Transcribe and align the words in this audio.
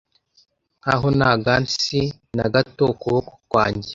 nkaho 0.79 1.07
nta 1.17 1.31
gants 1.43 1.83
na 2.37 2.45
gato 2.53 2.83
ukuboko 2.93 3.31
kwanjye 3.51 3.89